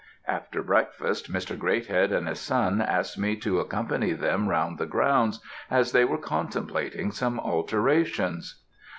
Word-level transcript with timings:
After 0.25 0.63
breakfast 0.63 1.31
Mr. 1.31 1.55
Greathead 1.55 2.11
and 2.11 2.27
his 2.27 2.39
son 2.39 2.81
asked 2.81 3.19
me 3.19 3.35
to 3.35 3.59
accompany 3.59 4.13
them 4.13 4.47
round 4.49 4.79
the 4.79 4.87
grounds, 4.87 5.39
as 5.69 5.91
they 5.91 6.05
were 6.05 6.17
contemplating 6.17 7.11
some 7.11 7.39
alterations. 7.39 8.63